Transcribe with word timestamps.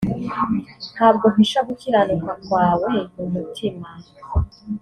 ntabwo 0.95 1.25
mpisha 1.33 1.59
gukiranuka 1.67 2.31
kwawe 2.43 2.91
mu 3.13 3.25
mutima 3.33 3.87